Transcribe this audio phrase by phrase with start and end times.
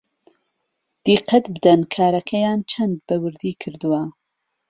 [1.05, 4.03] دیقەت بدەن کارەکەیان چەند بەوردی کردووە